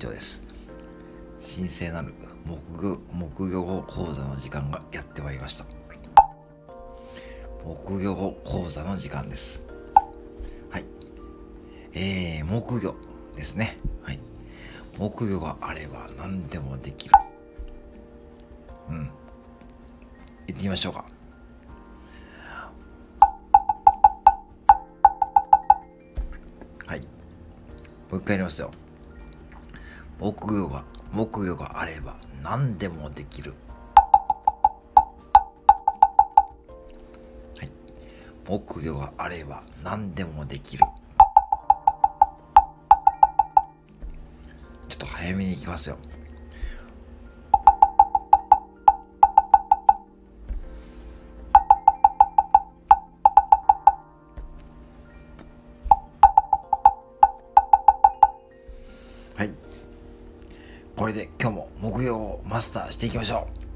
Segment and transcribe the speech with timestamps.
[0.00, 0.42] 長です。
[1.56, 2.14] 神聖なる
[2.46, 5.66] 木魚木魚語講座の時間がやってまいりました。
[7.62, 9.62] 木魚語講座の時間です。
[10.70, 10.84] はい。
[11.92, 12.94] えー、木魚
[13.36, 13.76] ですね。
[14.02, 14.18] はい。
[14.96, 17.14] 木魚があれば何でもできる。
[18.88, 19.04] うん。
[19.04, 19.10] 行っ
[20.46, 21.04] てみましょうか。
[28.10, 28.72] もう一回やりますよ。
[30.18, 33.54] 木魚が木魚があれば何でもできる。
[37.56, 37.70] はい。
[38.46, 40.84] 木魚があれば何でもできる。
[44.88, 45.96] ちょっと早めに行きますよ。
[61.00, 63.69] これで今日も木曜をマスターしていきましょう。